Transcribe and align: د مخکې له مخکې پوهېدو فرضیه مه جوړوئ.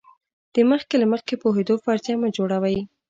د 0.53 0.55
مخکې 0.71 0.95
له 1.01 1.05
مخکې 1.13 1.33
پوهېدو 1.43 1.75
فرضیه 1.83 2.15
مه 2.21 2.29
جوړوئ. 2.37 2.77